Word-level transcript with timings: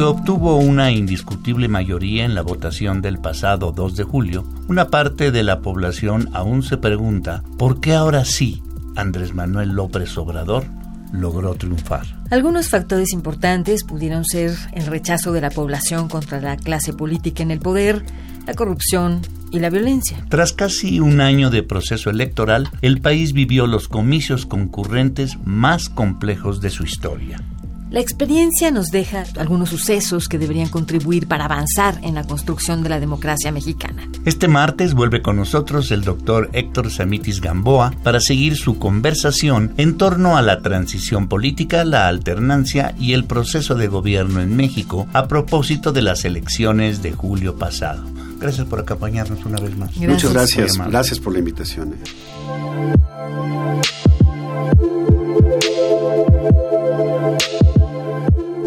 Aunque 0.00 0.18
obtuvo 0.22 0.56
una 0.56 0.90
indiscutible 0.90 1.68
mayoría 1.68 2.24
en 2.24 2.34
la 2.34 2.40
votación 2.40 3.02
del 3.02 3.18
pasado 3.18 3.70
2 3.70 3.96
de 3.96 4.04
julio, 4.04 4.46
una 4.66 4.88
parte 4.88 5.30
de 5.30 5.42
la 5.42 5.60
población 5.60 6.30
aún 6.32 6.62
se 6.62 6.78
pregunta 6.78 7.42
por 7.58 7.82
qué 7.82 7.92
ahora 7.92 8.24
sí 8.24 8.62
Andrés 8.96 9.34
Manuel 9.34 9.72
López 9.72 10.16
Obrador 10.16 10.64
logró 11.12 11.54
triunfar. 11.54 12.06
Algunos 12.30 12.70
factores 12.70 13.12
importantes 13.12 13.84
pudieron 13.84 14.24
ser 14.24 14.56
el 14.72 14.86
rechazo 14.86 15.32
de 15.32 15.42
la 15.42 15.50
población 15.50 16.08
contra 16.08 16.40
la 16.40 16.56
clase 16.56 16.94
política 16.94 17.42
en 17.42 17.50
el 17.50 17.58
poder, 17.58 18.02
la 18.46 18.54
corrupción 18.54 19.20
y 19.50 19.58
la 19.58 19.68
violencia. 19.68 20.24
Tras 20.30 20.54
casi 20.54 21.00
un 21.00 21.20
año 21.20 21.50
de 21.50 21.62
proceso 21.62 22.08
electoral, 22.08 22.70
el 22.80 23.02
país 23.02 23.34
vivió 23.34 23.66
los 23.66 23.86
comicios 23.86 24.46
concurrentes 24.46 25.36
más 25.44 25.90
complejos 25.90 26.62
de 26.62 26.70
su 26.70 26.84
historia. 26.84 27.36
La 27.90 27.98
experiencia 27.98 28.70
nos 28.70 28.86
deja 28.92 29.24
algunos 29.36 29.70
sucesos 29.70 30.28
que 30.28 30.38
deberían 30.38 30.68
contribuir 30.68 31.26
para 31.26 31.46
avanzar 31.46 31.98
en 32.02 32.14
la 32.14 32.22
construcción 32.22 32.84
de 32.84 32.88
la 32.88 33.00
democracia 33.00 33.50
mexicana. 33.50 34.08
Este 34.24 34.46
martes 34.46 34.94
vuelve 34.94 35.22
con 35.22 35.34
nosotros 35.34 35.90
el 35.90 36.04
doctor 36.04 36.50
Héctor 36.52 36.92
Samitis 36.92 37.40
Gamboa 37.40 37.92
para 38.04 38.20
seguir 38.20 38.56
su 38.56 38.78
conversación 38.78 39.74
en 39.76 39.96
torno 39.96 40.36
a 40.36 40.42
la 40.42 40.62
transición 40.62 41.26
política, 41.26 41.84
la 41.84 42.06
alternancia 42.06 42.94
y 42.96 43.12
el 43.12 43.24
proceso 43.24 43.74
de 43.74 43.88
gobierno 43.88 44.40
en 44.40 44.54
México 44.54 45.08
a 45.12 45.26
propósito 45.26 45.90
de 45.90 46.02
las 46.02 46.24
elecciones 46.24 47.02
de 47.02 47.10
julio 47.10 47.56
pasado. 47.56 48.04
Gracias 48.38 48.68
por 48.68 48.78
acompañarnos 48.78 49.44
una 49.44 49.58
vez 49.58 49.76
más. 49.76 49.96
Muchas 49.96 50.32
gracias. 50.32 50.78
Gracias 50.78 51.18
por 51.18 51.32
la 51.32 51.40
invitación. 51.40 51.96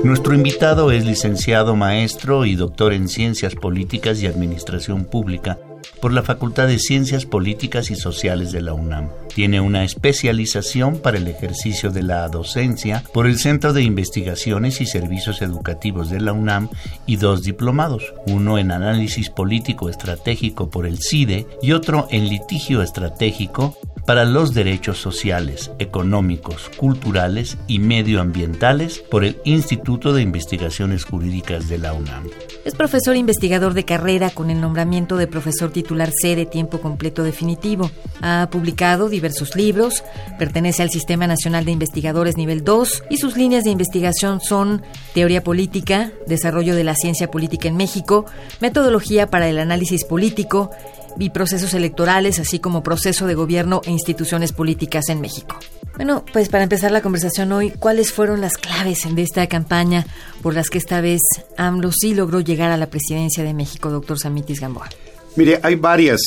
Nuestro 0.03 0.35
invitado 0.35 0.91
es 0.91 1.05
licenciado 1.05 1.77
maestro 1.77 2.45
y 2.45 2.55
doctor 2.55 2.91
en 2.91 3.07
Ciencias 3.07 3.55
Políticas 3.55 4.21
y 4.21 4.27
Administración 4.27 5.05
Pública 5.05 5.57
por 6.01 6.11
la 6.11 6.23
Facultad 6.23 6.67
de 6.67 6.77
Ciencias 6.77 7.25
Políticas 7.25 7.89
y 7.89 7.95
Sociales 7.95 8.51
de 8.51 8.59
la 8.59 8.73
UNAM. 8.73 9.07
Tiene 9.33 9.61
una 9.61 9.85
especialización 9.85 10.97
para 10.97 11.17
el 11.17 11.29
ejercicio 11.29 11.89
de 11.89 12.03
la 12.03 12.27
docencia 12.27 13.01
por 13.13 13.27
el 13.27 13.39
Centro 13.39 13.71
de 13.71 13.83
Investigaciones 13.83 14.81
y 14.81 14.85
Servicios 14.85 15.41
Educativos 15.41 16.09
de 16.09 16.19
la 16.19 16.33
UNAM 16.33 16.67
y 17.05 17.15
dos 17.15 17.41
diplomados, 17.43 18.13
uno 18.27 18.57
en 18.57 18.71
Análisis 18.71 19.29
Político 19.29 19.87
Estratégico 19.87 20.69
por 20.69 20.85
el 20.85 21.01
CIDE 21.01 21.47
y 21.61 21.71
otro 21.71 22.09
en 22.11 22.27
Litigio 22.27 22.81
Estratégico 22.81 23.77
para 24.05 24.25
los 24.25 24.53
derechos 24.53 24.97
sociales, 24.97 25.71
económicos, 25.79 26.69
culturales 26.77 27.57
y 27.67 27.79
medioambientales 27.79 28.99
por 28.99 29.23
el 29.23 29.39
Instituto 29.45 30.13
de 30.13 30.21
Investigaciones 30.21 31.05
Jurídicas 31.05 31.69
de 31.69 31.77
la 31.77 31.93
UNAM. 31.93 32.27
Es 32.65 32.75
profesor 32.75 33.15
investigador 33.17 33.73
de 33.73 33.83
carrera 33.83 34.29
con 34.29 34.49
el 34.49 34.61
nombramiento 34.61 35.17
de 35.17 35.27
profesor 35.27 35.71
titular 35.71 36.11
C 36.13 36.35
de 36.35 36.45
tiempo 36.45 36.79
completo 36.79 37.23
definitivo. 37.23 37.91
Ha 38.21 38.47
publicado 38.51 39.09
diversos 39.09 39.55
libros, 39.55 40.03
pertenece 40.39 40.81
al 40.81 40.89
Sistema 40.89 41.27
Nacional 41.27 41.65
de 41.65 41.71
Investigadores 41.71 42.37
Nivel 42.37 42.63
2 42.63 43.03
y 43.09 43.17
sus 43.17 43.35
líneas 43.35 43.65
de 43.65 43.71
investigación 43.71 44.39
son 44.39 44.81
Teoría 45.13 45.43
Política, 45.43 46.11
Desarrollo 46.25 46.75
de 46.75 46.85
la 46.85 46.95
Ciencia 46.95 47.29
Política 47.29 47.67
en 47.67 47.75
México, 47.75 48.25
Metodología 48.61 49.27
para 49.27 49.49
el 49.49 49.59
Análisis 49.59 50.05
Político, 50.05 50.71
y 51.19 51.29
procesos 51.29 51.73
electorales, 51.73 52.39
así 52.39 52.59
como 52.59 52.83
proceso 52.83 53.27
de 53.27 53.35
gobierno 53.35 53.81
e 53.85 53.91
instituciones 53.91 54.51
políticas 54.51 55.09
en 55.09 55.21
México. 55.21 55.57
Bueno, 55.95 56.25
pues 56.33 56.49
para 56.49 56.63
empezar 56.63 56.91
la 56.91 57.01
conversación 57.01 57.51
hoy, 57.51 57.69
¿cuáles 57.69 58.11
fueron 58.11 58.41
las 58.41 58.57
claves 58.57 58.99
de 59.09 59.21
esta 59.21 59.45
campaña 59.47 60.05
por 60.41 60.55
las 60.55 60.69
que 60.69 60.79
esta 60.79 61.01
vez 61.01 61.21
AMLO 61.57 61.91
sí 61.91 62.15
logró 62.15 62.39
llegar 62.39 62.71
a 62.71 62.77
la 62.77 62.87
presidencia 62.87 63.43
de 63.43 63.53
México, 63.53 63.91
doctor 63.91 64.17
Samitis 64.17 64.59
Gamboa? 64.59 64.89
Mire, 65.35 65.59
hay 65.61 65.75
varias, 65.75 66.21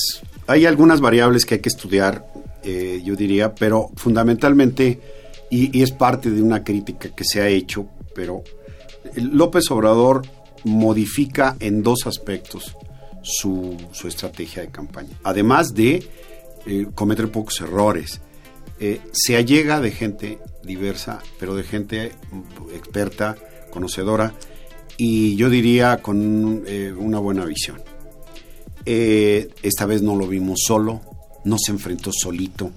hay 0.46 0.66
algunas 0.66 1.00
variables 1.00 1.44
que 1.44 1.54
hay 1.54 1.60
que 1.60 1.68
estudiar, 1.68 2.24
eh, 2.62 3.00
yo 3.04 3.16
diría, 3.16 3.54
pero 3.54 3.90
fundamentalmente, 3.96 5.00
y, 5.50 5.76
y 5.76 5.82
es 5.82 5.90
parte 5.90 6.30
de 6.30 6.42
una 6.42 6.62
crítica 6.62 7.08
que 7.08 7.24
se 7.24 7.40
ha 7.40 7.48
hecho, 7.48 7.86
pero 8.14 8.42
López 9.16 9.70
Obrador 9.70 10.22
modifica 10.64 11.56
en 11.60 11.82
dos 11.82 12.06
aspectos 12.06 12.76
su, 13.26 13.76
estrategia 14.04 14.62
de 14.62 14.68
campaña. 14.68 15.18
Además 15.24 15.74
de 15.74 16.08
eh, 16.66 16.86
cometer 16.94 17.30
pocos 17.30 17.60
errores. 17.60 18.20
Eh, 18.78 19.00
se 19.12 19.36
allega 19.36 19.80
de 19.80 19.90
gente 19.90 20.38
diversa, 20.62 21.20
pero 21.40 21.54
de 21.54 21.62
gente 21.62 22.12
experta, 22.74 23.36
conocedora 23.70 24.34
y 24.96 25.36
yo 25.36 25.50
diría 25.50 25.98
con 26.02 26.62
eh, 26.66 26.92
una 26.96 27.18
buena 27.18 27.44
visión. 27.44 27.82
esta 28.84 29.86
vez 29.86 30.02
no 30.02 30.14
lo 30.14 30.28
vimos 30.28 30.60
solo, 30.66 31.00
no 31.44 31.56
se 31.58 31.72
enfrentó 31.72 32.10
solito 32.12 32.70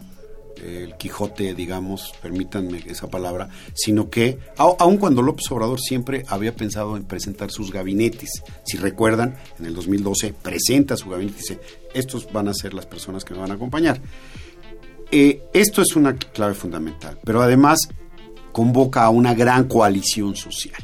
el 0.63 0.95
Quijote, 0.97 1.53
digamos, 1.53 2.13
permítanme 2.21 2.83
esa 2.87 3.07
palabra, 3.07 3.49
sino 3.73 4.09
que, 4.09 4.39
aun 4.57 4.97
cuando 4.97 5.21
López 5.21 5.49
Obrador 5.51 5.79
siempre 5.79 6.25
había 6.27 6.55
pensado 6.55 6.97
en 6.97 7.03
presentar 7.03 7.51
sus 7.51 7.71
gabinetes, 7.71 8.43
si 8.65 8.77
recuerdan, 8.77 9.37
en 9.59 9.65
el 9.65 9.75
2012 9.75 10.33
presenta 10.33 10.97
su 10.97 11.09
gabinete 11.09 11.37
y 11.37 11.41
dice, 11.41 11.59
estos 11.93 12.31
van 12.31 12.47
a 12.47 12.53
ser 12.53 12.73
las 12.73 12.85
personas 12.85 13.23
que 13.23 13.33
me 13.33 13.39
van 13.39 13.51
a 13.51 13.55
acompañar. 13.55 13.99
Eh, 15.11 15.41
esto 15.53 15.81
es 15.81 15.95
una 15.95 16.15
clave 16.15 16.53
fundamental, 16.53 17.19
pero 17.23 17.41
además 17.41 17.79
convoca 18.51 19.05
a 19.05 19.09
una 19.09 19.33
gran 19.33 19.67
coalición 19.67 20.35
social. 20.35 20.83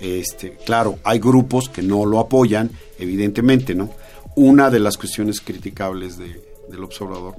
Este, 0.00 0.56
claro, 0.64 0.98
hay 1.02 1.18
grupos 1.18 1.68
que 1.68 1.82
no 1.82 2.06
lo 2.06 2.20
apoyan, 2.20 2.70
evidentemente, 2.98 3.74
¿no? 3.74 3.90
Una 4.36 4.70
de 4.70 4.78
las 4.78 4.96
cuestiones 4.96 5.40
criticables 5.40 6.16
de, 6.16 6.40
del 6.70 6.84
observador 6.84 7.34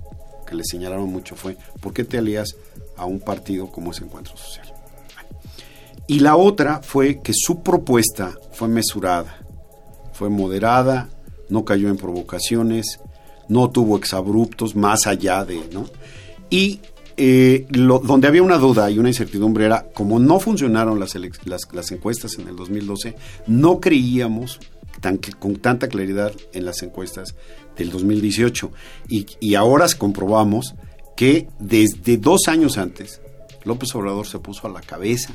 que 0.50 0.56
le 0.56 0.64
señalaron 0.64 1.08
mucho 1.10 1.36
fue, 1.36 1.58
¿por 1.80 1.94
qué 1.94 2.04
te 2.04 2.18
alías 2.18 2.56
a 2.98 3.06
un 3.06 3.20
partido 3.20 3.68
como 3.68 3.92
ese 3.92 4.04
Encuentro 4.04 4.36
Social? 4.36 4.74
Y 6.08 6.20
la 6.20 6.36
otra 6.36 6.82
fue 6.82 7.22
que 7.22 7.34
su 7.36 7.62
propuesta 7.62 8.34
fue 8.52 8.68
mesurada, 8.68 9.38
fue 10.12 10.30
moderada, 10.30 11.08
no 11.50 11.64
cayó 11.66 11.90
en 11.90 11.98
provocaciones, 11.98 13.00
no 13.48 13.70
tuvo 13.70 13.96
exabruptos 13.96 14.76
más 14.76 15.06
allá 15.06 15.46
de, 15.46 15.62
¿no? 15.72 15.86
Y 16.50 16.80
eh, 17.16 17.68
donde 17.70 18.28
había 18.28 18.42
una 18.42 18.58
duda 18.58 18.90
y 18.90 18.98
una 18.98 19.10
incertidumbre 19.10 19.66
era, 19.66 19.86
como 19.94 20.20
no 20.20 20.40
funcionaron 20.40 21.00
las, 21.00 21.16
las, 21.16 21.92
encuestas 21.92 22.40
en 22.40 22.48
el 22.48 22.56
2012, 22.56 23.16
no 23.46 23.80
creíamos 23.80 24.60
con 25.40 25.56
tanta 25.58 25.88
claridad 25.88 26.34
en 26.54 26.66
las 26.66 26.82
encuestas 26.84 27.36
del 27.78 27.90
2018. 27.92 28.72
Y, 29.08 29.26
y 29.40 29.56
ahora 29.56 29.88
comprobamos 29.98 30.76
que 31.16 31.48
desde 31.60 32.18
dos 32.18 32.48
años 32.48 32.78
antes, 32.78 33.22
López 33.66 33.94
Obrador 33.96 34.26
se 34.26 34.40
puso 34.40 34.68
a 34.68 34.72
la 34.72 34.82
cabeza 34.82 35.34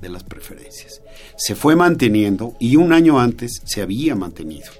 de 0.00 0.08
las 0.08 0.24
preferencias. 0.24 1.02
Se 1.36 1.54
fue 1.54 1.76
manteniendo 1.76 2.54
y 2.58 2.76
un 2.76 2.92
año 2.92 3.20
antes 3.20 3.62
se 3.64 3.82
había 3.82 4.14
mantenido. 4.14 4.70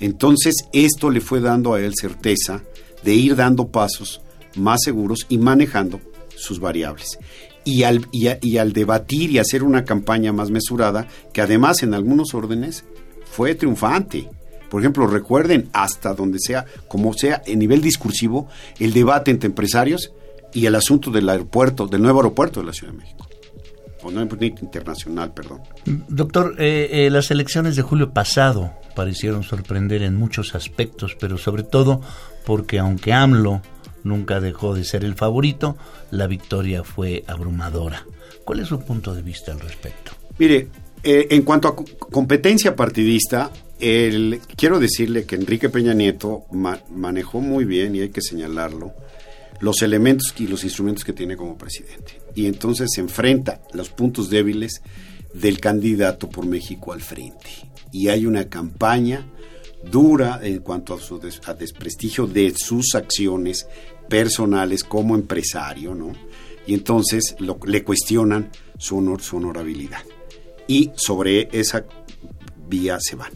Entonces 0.00 0.54
esto 0.72 1.10
le 1.10 1.20
fue 1.20 1.40
dando 1.40 1.74
a 1.74 1.80
él 1.80 1.92
certeza 1.94 2.62
de 3.02 3.14
ir 3.14 3.36
dando 3.36 3.68
pasos 3.68 4.20
más 4.56 4.80
seguros 4.82 5.26
y 5.28 5.38
manejando 5.38 6.00
sus 6.34 6.60
variables. 6.60 7.18
Y 7.64 7.82
al, 7.82 8.06
y 8.12 8.56
al 8.56 8.72
debatir 8.72 9.30
y 9.30 9.38
hacer 9.38 9.62
una 9.62 9.84
campaña 9.84 10.32
más 10.32 10.50
mesurada, 10.50 11.06
que 11.34 11.42
además 11.42 11.82
en 11.82 11.92
algunos 11.92 12.32
órdenes 12.32 12.84
fue 13.30 13.54
triunfante. 13.54 14.28
Por 14.68 14.82
ejemplo, 14.82 15.06
recuerden 15.06 15.68
hasta 15.72 16.14
donde 16.14 16.38
sea, 16.40 16.66
como 16.88 17.12
sea, 17.14 17.42
en 17.46 17.58
nivel 17.58 17.80
discursivo, 17.80 18.48
el 18.78 18.92
debate 18.92 19.30
entre 19.30 19.48
empresarios 19.48 20.12
y 20.52 20.66
el 20.66 20.74
asunto 20.74 21.10
del 21.10 21.28
aeropuerto, 21.28 21.86
del 21.86 22.02
nuevo 22.02 22.20
aeropuerto 22.20 22.60
de 22.60 22.66
la 22.66 22.72
Ciudad 22.72 22.92
de 22.92 22.98
México. 22.98 23.26
O 24.02 24.10
no 24.10 24.22
internacional, 24.22 25.32
perdón. 25.32 25.60
Doctor, 26.08 26.54
eh, 26.58 26.88
eh, 26.92 27.10
las 27.10 27.30
elecciones 27.30 27.74
de 27.74 27.82
julio 27.82 28.12
pasado 28.12 28.72
parecieron 28.94 29.42
sorprender 29.42 30.02
en 30.02 30.14
muchos 30.14 30.54
aspectos, 30.54 31.16
pero 31.18 31.36
sobre 31.36 31.64
todo 31.64 32.00
porque 32.44 32.78
aunque 32.78 33.12
AMLO 33.12 33.60
nunca 34.04 34.40
dejó 34.40 34.74
de 34.74 34.84
ser 34.84 35.04
el 35.04 35.14
favorito, 35.14 35.76
la 36.10 36.26
victoria 36.26 36.84
fue 36.84 37.24
abrumadora. 37.26 38.04
¿Cuál 38.44 38.60
es 38.60 38.68
su 38.68 38.80
punto 38.80 39.14
de 39.14 39.22
vista 39.22 39.52
al 39.52 39.60
respecto? 39.60 40.12
Mire, 40.38 40.68
Eh, 41.02 41.28
en 41.30 41.42
cuanto 41.42 41.68
a 41.68 41.76
competencia 41.76 42.74
partidista, 42.74 43.52
el, 43.78 44.40
quiero 44.56 44.80
decirle 44.80 45.24
que 45.24 45.36
Enrique 45.36 45.68
Peña 45.68 45.94
Nieto 45.94 46.44
manejó 46.90 47.40
muy 47.40 47.64
bien, 47.64 47.94
y 47.94 48.00
hay 48.00 48.08
que 48.10 48.20
señalarlo, 48.20 48.92
los 49.60 49.82
elementos 49.82 50.34
y 50.38 50.46
los 50.46 50.64
instrumentos 50.64 51.04
que 51.04 51.12
tiene 51.12 51.36
como 51.36 51.56
presidente. 51.56 52.20
Y 52.34 52.46
entonces 52.46 52.88
se 52.94 53.00
enfrenta 53.00 53.60
los 53.72 53.90
puntos 53.90 54.30
débiles 54.30 54.82
del 55.34 55.60
candidato 55.60 56.28
por 56.28 56.46
México 56.46 56.92
al 56.92 57.00
frente. 57.00 57.50
Y 57.92 58.08
hay 58.08 58.26
una 58.26 58.48
campaña 58.48 59.26
dura 59.90 60.40
en 60.42 60.58
cuanto 60.58 60.94
a 60.94 61.00
su 61.00 61.18
desprestigio 61.18 62.26
de 62.26 62.54
sus 62.56 62.94
acciones 62.94 63.66
personales 64.08 64.84
como 64.84 65.14
empresario, 65.14 65.94
¿no? 65.94 66.12
Y 66.66 66.74
entonces 66.74 67.36
le 67.66 67.84
cuestionan 67.84 68.50
su 68.76 68.98
honor, 68.98 69.22
su 69.22 69.38
honorabilidad. 69.38 70.02
Y 70.68 70.92
sobre 70.94 71.48
esa 71.50 71.84
vía 72.68 72.98
se 73.00 73.16
van. 73.16 73.32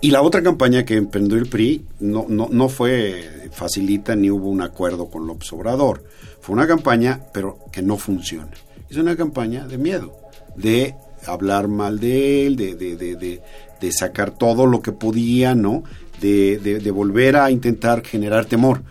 Y 0.00 0.10
la 0.10 0.22
otra 0.22 0.42
campaña 0.42 0.84
que 0.84 0.96
emprendió 0.96 1.38
el 1.38 1.48
PRI 1.48 1.84
no, 2.00 2.26
no, 2.28 2.48
no 2.50 2.68
fue 2.68 3.50
facilita 3.52 4.14
ni 4.14 4.30
hubo 4.30 4.48
un 4.48 4.62
acuerdo 4.62 5.08
con 5.08 5.26
López 5.26 5.52
Obrador. 5.52 6.04
Fue 6.40 6.54
una 6.54 6.66
campaña, 6.66 7.20
pero 7.32 7.58
que 7.72 7.82
no 7.82 7.96
funciona. 7.96 8.50
Es 8.88 8.96
una 8.96 9.16
campaña 9.16 9.66
de 9.66 9.78
miedo, 9.78 10.14
de 10.56 10.94
hablar 11.26 11.68
mal 11.68 11.98
de 11.98 12.46
él, 12.46 12.56
de, 12.56 12.74
de, 12.74 12.96
de, 12.96 13.42
de 13.80 13.92
sacar 13.92 14.36
todo 14.36 14.66
lo 14.66 14.80
que 14.80 14.92
podía, 14.92 15.54
¿no? 15.54 15.84
De, 16.20 16.58
de, 16.58 16.90
volver 16.90 17.36
a 17.36 17.50
intentar 17.50 18.04
generar 18.04 18.46
temor. 18.46 18.82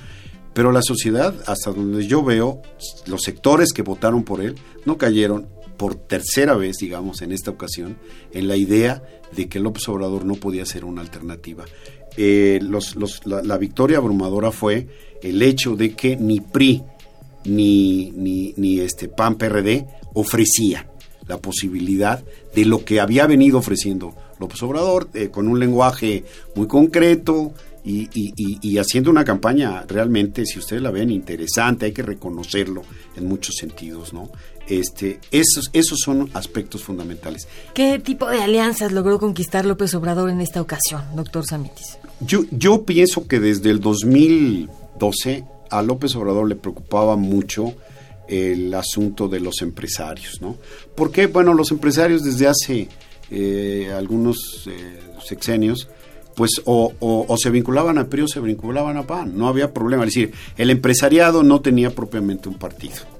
Pero 0.53 0.71
la 0.71 0.81
sociedad, 0.81 1.33
hasta 1.45 1.71
donde 1.71 2.07
yo 2.07 2.23
veo, 2.23 2.61
los 3.05 3.21
sectores 3.21 3.73
que 3.73 3.81
votaron 3.81 4.23
por 4.23 4.41
él 4.41 4.55
no 4.85 4.97
cayeron 4.97 5.47
por 5.77 5.95
tercera 5.95 6.55
vez, 6.55 6.77
digamos, 6.77 7.21
en 7.21 7.31
esta 7.31 7.51
ocasión, 7.51 7.97
en 8.31 8.47
la 8.47 8.57
idea 8.57 9.03
de 9.35 9.47
que 9.47 9.59
López 9.59 9.87
Obrador 9.89 10.25
no 10.25 10.35
podía 10.35 10.65
ser 10.65 10.85
una 10.85 11.01
alternativa. 11.01 11.65
Eh, 12.17 12.59
la, 13.25 13.57
victoria 13.57 13.97
abrumadora 13.97 14.51
fue 14.51 14.87
el 15.21 15.41
hecho 15.41 15.75
de 15.75 15.93
que 15.93 16.15
ni 16.15 16.39
PRI 16.39 16.83
ni, 17.45 18.11
ni, 18.11 18.79
este 18.79 19.07
PAN 19.07 19.35
PRD 19.35 19.85
ofrecía 20.13 20.89
la 21.27 21.37
posibilidad 21.37 22.23
de 22.55 22.65
lo 22.65 22.83
que 22.83 22.99
había 22.99 23.27
venido 23.27 23.59
ofreciendo 23.59 24.15
López 24.39 24.61
Obrador, 24.63 25.09
eh, 25.13 25.29
con 25.29 25.47
un 25.47 25.59
lenguaje 25.59 26.23
muy 26.55 26.67
concreto, 26.67 27.53
y, 27.89 28.09
y, 28.61 28.77
haciendo 28.79 29.09
una 29.09 29.23
campaña 29.23 29.85
realmente, 29.87 30.45
si 30.45 30.59
ustedes 30.59 30.81
la 30.81 30.91
ven, 30.91 31.09
interesante, 31.09 31.85
hay 31.85 31.93
que 31.93 32.01
reconocerlo 32.01 32.81
en 33.15 33.27
muchos 33.27 33.55
sentidos, 33.55 34.11
¿no? 34.11 34.29
Este, 34.67 35.19
esos, 35.31 35.69
esos 35.71 35.99
son 36.03 36.29
aspectos 36.33 36.83
fundamentales. 36.83 37.47
¿Qué 37.73 37.99
tipo 37.99 38.29
de 38.29 38.41
alianzas 38.41 38.91
logró 38.91 39.17
conquistar 39.17 39.65
López 39.65 39.93
Obrador 39.95 40.29
en 40.29 40.41
esta 40.41 40.61
ocasión, 40.61 41.03
doctor 41.15 41.45
Samitis? 41.45 41.97
Yo, 42.19 42.43
yo 42.51 42.83
pienso 42.83 43.27
que 43.27 43.39
desde 43.39 43.69
el 43.69 43.79
2012 43.79 45.45
a 45.69 45.81
López 45.81 46.15
Obrador 46.15 46.49
le 46.49 46.55
preocupaba 46.55 47.15
mucho 47.15 47.75
el 48.27 48.73
asunto 48.73 49.29
de 49.29 49.39
los 49.39 49.61
empresarios, 49.61 50.41
¿no? 50.41 50.57
Porque, 50.95 51.27
bueno, 51.27 51.53
los 51.53 51.71
empresarios 51.71 52.23
desde 52.23 52.47
hace 52.47 52.89
eh, 53.31 53.93
algunos 53.95 54.67
eh, 54.67 54.99
sexenios, 55.25 55.87
pues 56.35 56.61
o, 56.65 56.93
o, 56.99 57.37
se 57.37 57.49
vinculaban 57.49 57.97
a 57.97 58.09
PRI 58.09 58.23
o 58.23 58.27
se 58.27 58.39
vinculaban 58.39 58.97
a 58.97 59.07
PAN, 59.07 59.37
no 59.37 59.47
había 59.47 59.73
problema, 59.73 60.03
es 60.03 60.13
decir, 60.13 60.33
el 60.57 60.69
empresariado 60.69 61.41
no 61.41 61.61
tenía 61.61 61.89
propiamente 61.95 62.47
un 62.47 62.55
partido 62.55 63.16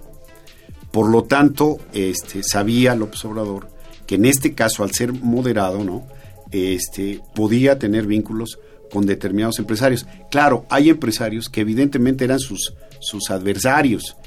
por 0.97 1.11
lo 1.11 1.25
tanto, 1.25 1.77
este, 1.93 2.41
sabía 2.41 2.95
López 2.95 3.23
Obrador 3.25 3.69
que 4.07 4.15
en 4.15 4.25
este 4.25 4.55
caso, 4.55 4.81
al 4.81 4.93
ser 4.93 5.13
moderado, 5.13 5.83
¿no? 5.83 6.07
Este, 6.49 7.21
podía 7.35 7.77
tener 7.77 8.07
vínculos 8.07 8.57
con 8.91 9.05
determinados 9.05 9.59
empresarios. 9.59 10.07
Claro, 10.31 10.65
hay 10.71 10.89
empresarios 10.89 11.49
que 11.49 11.61
evidentemente 11.61 12.25
eran 12.25 12.39
sus, 12.39 12.73
sus 12.99 13.29
adversarios 13.29 14.17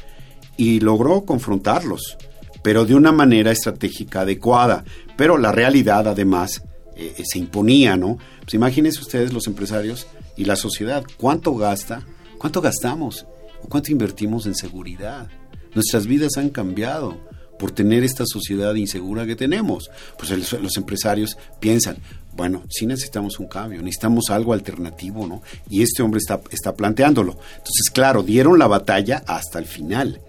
y 0.56 0.78
logró 0.78 1.24
confrontarlos, 1.24 2.16
pero 2.62 2.84
de 2.84 2.94
una 2.94 3.10
manera 3.10 3.50
estratégica 3.50 4.20
adecuada. 4.20 4.84
Pero 5.16 5.38
la 5.38 5.50
realidad, 5.50 6.06
además, 6.06 6.62
eh, 6.94 7.14
eh, 7.18 7.24
se 7.24 7.40
imponía, 7.40 7.96
¿no? 7.96 8.16
Pues 8.42 8.54
imagínense 8.54 9.00
ustedes 9.00 9.32
los 9.32 9.48
empresarios 9.48 10.06
y 10.36 10.44
la 10.44 10.54
sociedad, 10.54 11.02
¿cuánto 11.16 11.52
gasta? 11.56 12.06
¿Cuánto 12.38 12.60
gastamos? 12.60 13.26
¿O 13.60 13.68
cuánto 13.68 13.90
invertimos 13.90 14.46
en 14.46 14.54
seguridad? 14.54 15.28
Nuestras 15.74 16.06
vidas 16.06 16.36
han 16.36 16.50
cambiado 16.50 17.18
por 17.58 17.72
tener 17.72 18.02
esta 18.04 18.24
sociedad 18.26 18.74
insegura 18.74 19.26
que 19.26 19.36
tenemos. 19.36 19.90
Pues 20.18 20.52
los 20.52 20.76
empresarios 20.76 21.36
piensan, 21.60 21.98
bueno, 22.34 22.64
sí 22.70 22.86
necesitamos 22.86 23.38
un 23.38 23.48
cambio, 23.48 23.82
necesitamos 23.82 24.30
algo 24.30 24.54
alternativo, 24.54 25.26
¿no? 25.26 25.42
Y 25.68 25.82
este 25.82 26.02
hombre 26.02 26.18
está, 26.18 26.40
está 26.50 26.74
planteándolo. 26.74 27.32
Entonces, 27.32 27.90
claro, 27.92 28.22
dieron 28.22 28.58
la 28.58 28.66
batalla 28.66 29.22
hasta 29.26 29.58
el 29.58 29.66
final, 29.66 30.20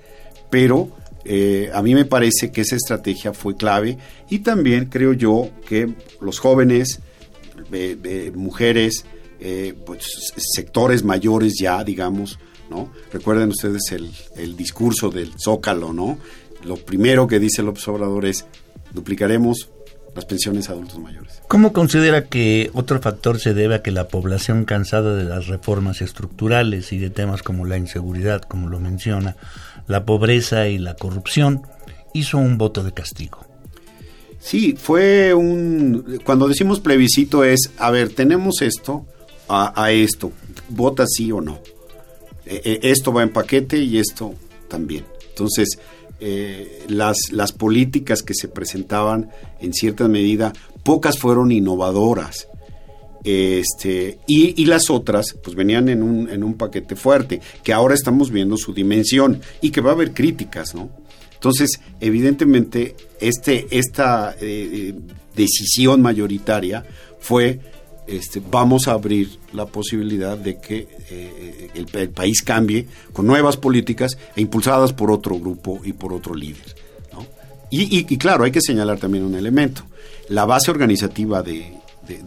pero 0.50 0.90
eh, 1.24 1.70
a 1.74 1.82
mí 1.82 1.94
me 1.94 2.06
parece 2.06 2.52
que 2.52 2.62
esa 2.62 2.76
estrategia 2.76 3.34
fue 3.34 3.56
clave 3.56 3.98
y 4.30 4.40
también 4.40 4.86
creo 4.86 5.14
yo 5.14 5.50
que 5.68 5.94
los 6.20 6.40
jóvenes, 6.40 7.00
eh, 7.72 7.98
eh, 8.04 8.32
mujeres, 8.36 9.06
pues, 9.86 10.34
sectores 10.38 11.04
mayores 11.04 11.56
ya, 11.60 11.84
digamos, 11.84 12.38
Recuerden 13.12 13.50
ustedes 13.50 13.92
el, 14.36 14.56
discurso 14.56 15.10
del 15.10 15.32
Zócalo, 15.38 15.94
¿no? 15.94 16.18
Lo 16.64 16.76
primero 16.78 17.28
que 17.28 17.40
dice 17.40 17.62
el 17.62 17.70
observador 17.70 18.26
es, 18.26 18.46
duplicaremos 18.94 19.70
las 20.16 20.26
pensiones 20.26 20.70
a 20.70 20.74
adultos 20.74 21.00
mayores. 21.00 21.42
¿Cómo 21.48 21.74
considera 21.74 22.26
que 22.26 22.70
otro 22.74 23.00
factor 23.00 23.40
se 23.40 23.54
debe 23.54 23.76
a 23.76 23.82
que 23.82 23.92
la 23.92 24.08
población 24.08 24.66
cansada 24.66 25.16
de 25.16 25.24
las 25.24 25.48
reformas 25.48 26.02
estructurales 26.02 26.92
y 26.92 26.98
de 26.98 27.10
temas 27.10 27.44
como 27.44 27.66
la 27.66 27.78
inseguridad, 27.78 28.42
como 28.42 28.70
lo 28.70 28.80
menciona, 28.80 29.38
la 29.88 30.06
pobreza 30.06 30.68
y 30.68 30.78
la 30.78 30.96
corrupción, 30.96 31.62
hizo 32.14 32.38
un 32.38 32.58
voto 32.58 32.84
de 32.84 32.94
castigo? 32.94 33.46
Sí, 34.40 34.76
fue 34.78 35.34
un... 35.34 36.20
Cuando 36.26 36.48
decimos 36.48 36.80
plebiscito 36.80 37.44
es, 37.44 37.72
a 37.78 37.92
ver, 37.92 38.10
tenemos 38.10 38.62
esto 38.62 39.06
a, 39.48 39.82
a 39.82 39.92
esto, 39.92 40.32
vota 40.70 41.06
sí 41.08 41.32
o 41.32 41.42
no. 41.42 41.60
Eh, 42.46 42.62
eh, 42.64 42.80
esto 42.84 43.14
va 43.14 43.24
en 43.24 43.30
paquete 43.30 43.78
y 43.78 43.98
esto 43.98 44.34
también. 44.68 45.06
Entonces, 45.30 45.80
eh, 46.20 46.86
las, 46.90 47.18
las 47.32 47.52
políticas 47.52 48.24
que 48.24 48.34
se 48.34 48.48
presentaban 48.48 49.30
en 49.60 49.74
cierta 49.74 50.08
medida, 50.08 50.54
pocas 50.84 51.18
fueron 51.18 51.52
innovadoras. 51.52 52.48
Este, 53.24 54.18
y, 54.28 54.66
las 54.66 54.90
otras, 54.90 55.36
pues 55.44 55.56
venían 55.56 55.90
en 55.90 56.02
un, 56.02 56.30
en 56.30 56.44
un 56.44 56.56
paquete 56.56 56.96
fuerte, 56.96 57.40
que 57.64 57.72
ahora 57.72 57.94
estamos 57.94 58.32
viendo 58.32 58.58
su 58.58 58.74
dimensión 58.74 59.42
y 59.62 59.70
que 59.70 59.82
va 59.82 59.92
a 59.92 59.94
haber 59.94 60.14
críticas, 60.14 60.74
¿no? 60.74 60.90
Entonces, 61.34 61.80
evidentemente, 62.00 62.96
este, 63.20 63.68
esta 63.72 64.36
decisión 65.36 66.02
mayoritaria 66.02 66.84
fue 67.20 67.60
este, 68.08 68.42
vamos 68.52 68.88
a 68.88 68.94
abrir 68.94 69.40
la 69.54 69.66
posibilidad 69.66 70.38
de 70.38 70.60
que 70.60 70.88
eh, 71.10 71.70
el, 71.74 72.10
país 72.10 72.42
cambie 72.42 72.88
con 73.14 73.28
nuevas 73.28 73.58
políticas 73.58 74.18
e 74.36 74.42
impulsadas 74.42 74.94
por 74.94 75.12
otro 75.12 75.40
grupo 75.40 75.80
y 75.84 75.94
por 75.94 76.14
otro 76.14 76.34
líder. 76.34 76.76
Y, 77.74 78.18
claro, 78.18 78.44
hay 78.44 78.52
que 78.52 78.60
señalar 78.60 79.00
también 79.00 79.24
un 79.24 79.34
elemento. 79.34 79.84
La 80.28 80.44
base 80.44 80.72
organizativa 80.72 81.42
de, 81.42 81.78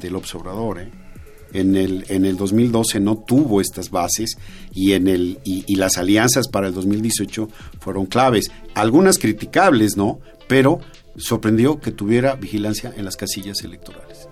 del 0.01 0.17
observador 0.17 0.81
¿eh? 0.81 0.89
en, 1.53 1.77
el, 1.77 2.07
en 2.09 2.25
el 2.25 2.39
2012 2.39 2.99
no 3.01 3.19
tuvo 3.19 3.61
estas 3.61 3.91
bases 3.91 4.39
y, 4.73 4.93
en 4.93 5.07
el, 5.07 5.41
y, 5.45 5.77
las 5.77 5.99
alianzas 5.99 6.49
para 6.49 6.69
el 6.69 6.75
2018 6.75 7.51
fueron 7.79 8.07
claves. 8.07 8.51
Algunas 8.75 9.19
criticables, 9.19 9.99
¿no? 9.99 10.19
Pero 10.49 10.81
sorprendió 11.17 11.79
que 11.79 11.93
tuviera 11.93 12.37
vigilancia 12.37 12.95
en 12.97 13.05
las 13.05 13.17
casillas 13.17 13.63
electorales. 13.63 14.29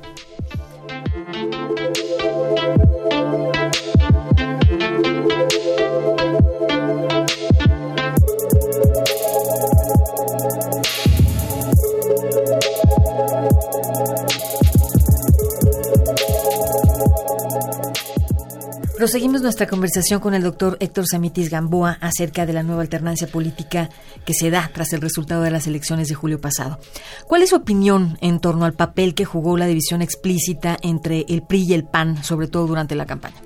Proseguimos 19.03 19.43
nuestra 19.43 19.67
conversación 19.67 20.21
con 20.21 20.33
el 20.33 20.45
doctor 20.45 20.77
Héctor 20.79 21.07
Samitis 21.11 21.51
Gamboa 21.51 21.99
acerca 22.01 22.47
de 22.47 22.53
la 22.53 22.63
nueva 22.63 22.83
alternancia 22.83 23.27
política 23.27 23.91
que 24.25 24.33
se 24.33 24.49
da 24.49 24.71
tras 24.73 24.93
el 24.93 25.01
resultado 25.01 25.43
de 25.43 25.51
las 25.51 25.67
elecciones 25.67 26.07
de 26.07 26.15
julio 26.15 26.41
pasado. 26.41 26.79
¿Cuál 27.27 27.43
es 27.43 27.51
su 27.51 27.57
opinión 27.57 28.17
en 28.21 28.39
torno 28.39 28.65
al 28.65 28.75
papel 28.75 29.17
que 29.17 29.25
jugó 29.25 29.57
la 29.57 29.67
división 29.67 30.03
explícita 30.03 30.79
entre 30.83 31.25
el 31.29 31.43
PRI 31.43 31.65
y 31.65 31.73
el 31.75 31.83
PAN, 31.83 32.23
sobre 32.23 32.47
todo 32.47 32.69
durante 32.69 32.95
la 32.95 33.05
campaña? 33.05 33.43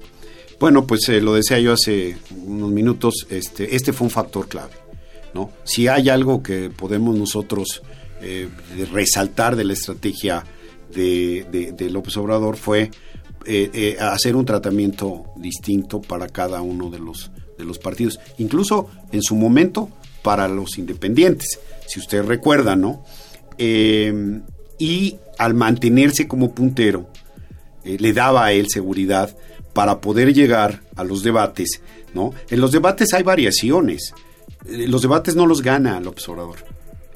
Bueno, 0.61 0.87
pues 0.87 1.09
eh, 1.09 1.23
lo 1.23 1.33
decía 1.33 1.59
yo 1.59 1.73
hace 1.73 2.19
unos 2.45 2.71
minutos, 2.71 3.27
este, 3.31 3.75
este 3.75 3.95
fue 3.95 4.09
un 4.09 4.11
factor 4.11 4.49
clave. 4.49 4.75
¿no? 5.33 5.53
Si 5.65 5.89
hay 5.89 6.11
algo 6.11 6.43
que 6.43 6.69
podemos 6.69 7.17
nosotros 7.17 7.81
eh, 8.21 8.51
resaltar 8.93 9.57
de 9.57 9.65
la 9.65 9.73
estrategia 9.73 10.45
de, 10.95 11.73
de, 11.75 11.91
López 11.91 12.17
Obrador 12.19 12.57
fue 12.57 12.91
eh, 13.47 13.71
eh, 13.73 13.97
hacer 14.01 14.37
un 14.37 14.45
tratamiento 14.45 15.27
distinto 15.37 16.01
para 16.01 16.29
cada 16.29 16.61
uno 16.63 16.91
de 16.91 16.99
los, 16.99 17.31
de 17.57 17.65
los 17.65 17.79
partidos, 17.79 18.19
incluso 18.39 18.89
en 19.13 19.23
su 19.23 19.35
momento 19.35 19.89
para 20.23 20.49
los 20.49 20.79
independientes, 20.79 21.61
si 21.87 22.01
usted 22.01 22.25
recuerda, 22.25 22.77
¿no? 22.77 23.05
y 24.79 25.17
al 25.39 25.55
mantenerse 25.55 26.29
como 26.29 26.55
puntero, 26.55 27.09
le 27.85 28.13
daba 28.13 28.45
a 28.45 28.53
él 28.53 28.67
seguridad 28.69 29.35
para 29.73 30.01
poder 30.01 30.35
llegar 30.35 30.83
a 30.95 31.05
los 31.05 31.23
debates, 31.23 31.81
¿no? 32.13 32.35
En 32.51 32.61
los 32.61 32.73
debates 32.73 33.15
hay 33.15 33.23
variaciones. 33.23 34.13
Los 34.65 35.03
debates 35.03 35.37
no 35.37 35.47
los 35.47 35.63
gana 35.63 36.01
López 36.01 36.29
Obrador, 36.29 36.57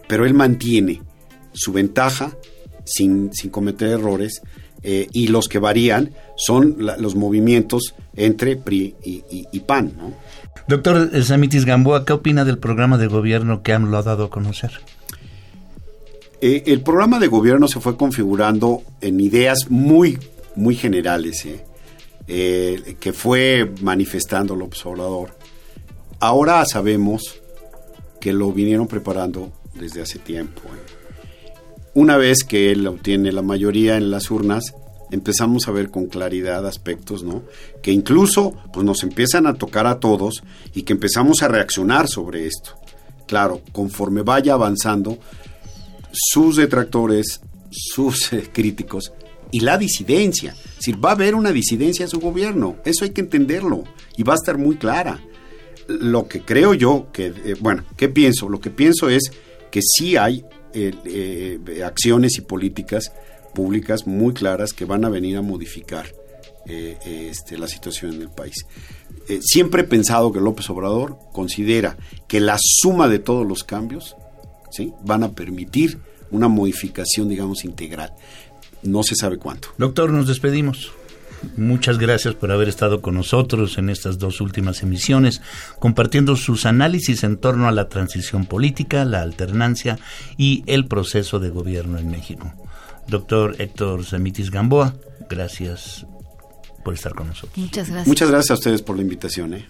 pero 0.08 0.24
él 0.24 0.34
mantiene 0.34 1.02
su 1.52 1.72
ventaja 1.72 2.36
sin, 2.84 3.30
cometer 3.50 3.88
errores 3.88 4.42
eh, 4.82 5.08
y 5.12 5.28
los 5.28 5.48
que 5.48 5.58
varían 5.58 6.14
son 6.36 6.76
los 6.78 7.14
movimientos 7.14 7.94
entre 8.16 8.56
PRI 8.56 8.94
y, 9.02 9.60
PAN. 9.60 9.92
¿no? 9.96 10.14
Doctor 10.68 11.22
Samitis 11.22 11.64
Gamboa, 11.64 12.04
¿qué 12.04 12.12
opina 12.12 12.44
del 12.44 12.58
programa 12.58 12.96
de 12.96 13.06
gobierno 13.06 13.62
que 13.62 13.72
AMLO 13.72 13.98
ha 13.98 14.02
dado 14.02 14.24
a 14.24 14.30
conocer? 14.30 14.72
Eh, 16.40 16.62
el 16.66 16.80
programa 16.80 17.18
de 17.18 17.26
gobierno 17.26 17.68
se 17.68 17.80
fue 17.80 17.96
configurando 17.96 18.82
en 19.00 19.20
ideas 19.20 19.70
muy, 19.70 20.18
muy 20.56 20.74
generales, 20.74 21.44
¿eh? 21.46 21.64
que 23.00 23.12
fue 23.12 23.72
manifestando 23.82 24.54
el 24.54 24.62
observador. 24.62 25.34
Ahora 26.20 26.64
sabemos 26.64 27.40
que 28.20 28.32
lo 28.32 28.52
vinieron 28.52 28.86
preparando 28.86 29.52
desde 29.74 30.02
hace 30.02 30.18
tiempo. 30.18 30.62
Una 31.94 32.16
vez 32.16 32.44
que 32.44 32.70
él 32.70 32.86
obtiene 32.86 33.32
la 33.32 33.42
mayoría 33.42 33.96
en 33.96 34.10
las 34.10 34.30
urnas, 34.30 34.74
empezamos 35.10 35.66
a 35.66 35.72
ver 35.72 35.90
con 35.90 36.06
claridad 36.06 36.66
aspectos, 36.66 37.24
¿no? 37.24 37.42
Que 37.82 37.90
incluso 37.90 38.54
pues 38.72 38.86
nos 38.86 39.02
empiezan 39.02 39.46
a 39.46 39.54
tocar 39.54 39.86
a 39.86 39.98
todos 39.98 40.42
y 40.74 40.82
que 40.82 40.92
empezamos 40.92 41.42
a 41.42 41.48
reaccionar 41.48 42.08
sobre 42.08 42.46
esto. 42.46 42.76
Claro, 43.26 43.60
conforme 43.72 44.22
vaya 44.22 44.54
avanzando, 44.54 45.18
sus 46.12 46.56
detractores, 46.56 47.40
sus 47.70 48.32
eh, 48.32 48.48
críticos 48.52 49.12
y 49.50 49.60
la 49.60 49.78
disidencia. 49.78 50.54
Es 50.78 50.94
va 50.94 51.10
a 51.10 51.14
haber 51.14 51.34
una 51.34 51.52
disidencia 51.52 52.04
en 52.04 52.10
su 52.10 52.20
gobierno. 52.20 52.76
Eso 52.84 53.04
hay 53.04 53.10
que 53.10 53.20
entenderlo 53.20 53.84
y 54.16 54.22
va 54.22 54.34
a 54.34 54.36
estar 54.36 54.58
muy 54.58 54.76
clara. 54.76 55.20
Lo 55.88 56.28
que 56.28 56.42
creo 56.42 56.74
yo, 56.74 57.08
que, 57.12 57.26
eh, 57.26 57.56
bueno, 57.60 57.84
¿qué 57.96 58.08
pienso? 58.08 58.48
Lo 58.48 58.60
que 58.60 58.70
pienso 58.70 59.08
es 59.08 59.32
que 59.72 59.80
sí 59.82 60.16
hay 60.16 60.44
eh, 60.74 60.92
eh, 61.04 61.82
acciones 61.84 62.38
y 62.38 62.42
políticas 62.42 63.12
públicas 63.54 64.06
muy 64.06 64.32
claras 64.34 64.72
que 64.72 64.84
van 64.84 65.04
a 65.04 65.08
venir 65.08 65.36
a 65.36 65.42
modificar 65.42 66.06
eh, 66.66 66.96
este, 67.30 67.58
la 67.58 67.66
situación 67.66 68.14
en 68.14 68.22
el 68.22 68.30
país. 68.30 68.66
siempre 69.40 69.82
he 69.82 69.84
pensado 69.84 70.32
que 70.32 70.40
López 70.40 70.68
Obrador 70.70 71.18
considera 71.32 71.96
que 72.28 72.40
la 72.40 72.56
suma 72.60 73.08
de 73.08 73.18
todos 73.18 73.46
los 73.46 73.64
cambios 73.64 74.16
van 75.02 75.24
a 75.24 75.32
permitir 75.32 75.98
una 76.30 76.48
modificación, 76.48 77.28
digamos, 77.28 77.64
integral. 77.64 78.12
No 78.82 79.02
se 79.02 79.16
sabe 79.16 79.38
cuánto. 79.38 79.68
Doctor, 79.78 80.10
nos 80.10 80.28
despedimos. 80.28 80.92
Muchas 81.56 81.98
gracias 81.98 82.34
por 82.34 82.52
haber 82.52 82.68
estado 82.68 83.00
con 83.00 83.14
nosotros 83.14 83.78
en 83.78 83.90
estas 83.90 84.18
dos 84.18 84.40
últimas 84.40 84.82
emisiones, 84.82 85.40
compartiendo 85.78 86.36
sus 86.36 86.66
análisis 86.66 87.24
en 87.24 87.36
torno 87.38 87.68
a 87.68 87.72
la 87.72 87.88
transición 87.88 88.46
política, 88.46 89.04
la 89.04 89.22
alternancia 89.22 89.98
y 90.36 90.62
el 90.66 90.86
proceso 90.86 91.38
de 91.38 91.50
gobierno 91.50 91.98
en 91.98 92.10
México. 92.10 92.52
Doctor 93.08 93.56
Héctor 93.58 94.04
Semitis 94.04 94.50
Gamboa, 94.50 94.94
gracias 95.28 96.06
por 96.84 96.94
estar 96.94 97.14
con 97.14 97.28
nosotros. 97.28 97.56
Muchas 97.56 97.88
gracias. 97.88 98.06
Muchas 98.06 98.30
gracias 98.30 98.50
a 98.50 98.54
ustedes 98.54 98.82
por 98.82 98.96
la 98.96 99.02
invitación. 99.02 99.54
¿eh? 99.54 99.66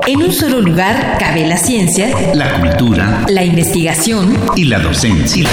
En 0.06 0.22
un 0.22 0.32
solo 0.32 0.60
lugar 0.60 1.16
cabe 1.18 1.46
la 1.46 1.56
ciencia, 1.56 2.08
la 2.34 2.60
cultura, 2.60 3.24
la 3.28 3.44
investigación 3.44 4.36
y 4.54 4.64
la 4.64 4.78
docencia. 4.78 5.48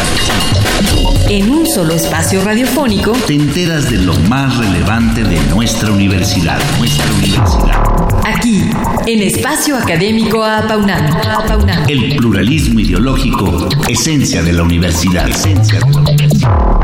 En 1.30 1.50
un 1.50 1.66
solo 1.66 1.94
espacio 1.94 2.44
radiofónico 2.44 3.14
te 3.26 3.34
enteras 3.34 3.90
de 3.90 3.98
lo 3.98 4.14
más 4.30 4.58
relevante 4.58 5.24
de 5.24 5.40
nuestra 5.54 5.92
universidad, 5.92 6.60
nuestra 6.78 7.12
universidad. 7.14 7.84
Aquí, 8.26 8.70
en 9.08 9.22
Espacio 9.22 9.78
Académico 9.78 10.44
Apaunam. 10.44 11.06
El 11.88 12.16
pluralismo 12.16 12.80
ideológico, 12.80 13.68
esencia 13.88 14.44
de 14.44 14.54
la 14.54 14.64
universidad. 14.64 15.28
Esencia 15.28 15.80
de 15.80 15.92
la 15.92 16.00
universidad. 16.00 16.83